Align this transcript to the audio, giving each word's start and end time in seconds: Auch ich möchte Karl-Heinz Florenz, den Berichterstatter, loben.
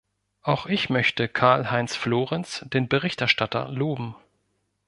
Auch 0.41 0.65
ich 0.65 0.89
möchte 0.89 1.27
Karl-Heinz 1.29 1.95
Florenz, 1.95 2.65
den 2.73 2.87
Berichterstatter, 2.89 3.67
loben. 3.69 4.15